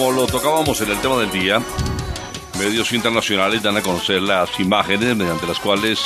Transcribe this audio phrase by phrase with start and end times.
[0.00, 1.60] como lo tocábamos en el tema del día,
[2.58, 6.00] medios internacionales dan a conocer las imágenes mediante las cuales,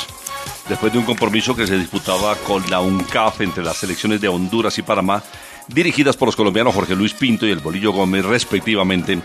[0.67, 4.77] después de un compromiso que se disputaba con la UNCAF entre las selecciones de Honduras
[4.79, 5.23] y Panamá,
[5.69, 9.17] dirigidas por los colombianos Jorge Luis Pinto y el Bolillo Gómez respectivamente,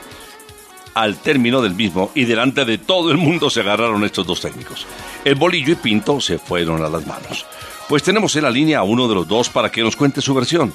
[0.95, 4.87] al término del mismo y delante de todo el mundo se agarraron estos dos técnicos.
[5.25, 7.45] El Bolillo y Pinto se fueron a las manos.
[7.89, 10.33] Pues tenemos en la línea a uno de los dos para que nos cuente su
[10.33, 10.73] versión.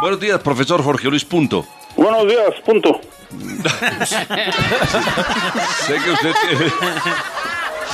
[0.00, 1.66] Buenos días, profesor Jorge Luis Punto.
[2.04, 3.00] Buenos días, punto.
[5.86, 6.72] sé que usted tiene,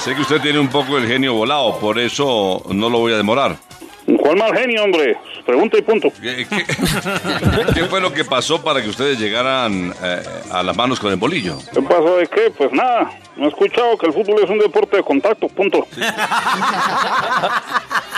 [0.03, 3.17] sé que usted tiene un poco el genio volado, por eso no lo voy a
[3.17, 3.55] demorar.
[4.19, 5.17] ¿Cuál mal genio, hombre?
[5.47, 6.09] Pregunta y punto.
[6.21, 6.65] ¿Qué, qué-
[7.75, 11.17] qué fue lo que pasó para que ustedes llegaran eh, a las manos con el
[11.17, 11.59] bolillo?
[11.73, 12.51] ¿Qué pasó de qué?
[12.59, 15.87] Pues nada, no he escuchado que el fútbol es un deporte de contacto, punto.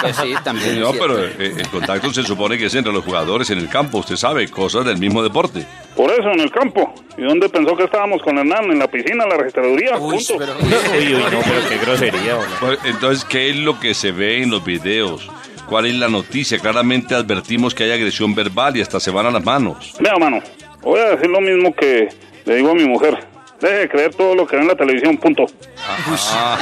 [0.02, 0.80] Pues sí, también.
[0.80, 3.68] No, es pero eh, el contacto se supone que es entre los jugadores en el
[3.68, 5.64] campo, usted sabe, cosas del mismo deporte.
[5.94, 6.92] Por eso, en el campo.
[7.16, 8.64] ¿Y dónde pensó que estábamos con Hernán?
[8.64, 10.34] En la piscina, en la registraduría, Uy, punto.
[10.38, 10.54] pero-
[10.98, 12.36] Uy, uy, no, pero qué grosería.
[12.58, 15.30] Pues, Entonces, ¿qué es lo que se ve en los videos?
[15.68, 16.58] ¿Cuál es la noticia?
[16.58, 19.94] Claramente advertimos que hay agresión verbal y hasta se van a las manos.
[20.00, 20.40] Vea, mano,
[20.80, 22.08] voy a decir lo mismo que
[22.44, 23.24] le digo a mi mujer.
[23.62, 25.46] Deje de creer todo lo que ve en la televisión, punto.
[25.86, 26.58] Ah,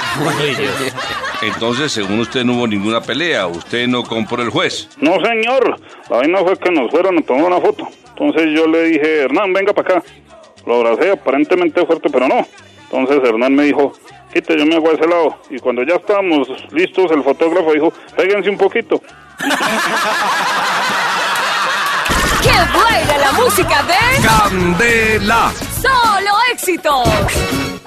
[1.40, 4.90] entonces, según usted, no hubo ninguna pelea, usted no compró el juez.
[4.98, 5.80] No, señor.
[6.10, 7.88] La vaina fue que nos fueron a tomar una foto.
[8.10, 10.06] Entonces yo le dije, Hernán, venga para acá.
[10.66, 12.46] Lo abracé aparentemente fuerte, pero no.
[12.92, 13.94] Entonces Hernán me dijo,
[14.30, 15.38] quite, yo me hago a ese lado.
[15.48, 19.00] Y cuando ya estábamos listos, el fotógrafo dijo, péguense un poquito.
[22.42, 25.50] ¡Qué buena la música de ¡Candela!
[25.80, 27.79] Solo Éxitos!